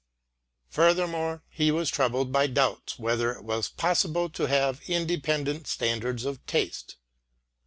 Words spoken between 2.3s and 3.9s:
by doubts whether it was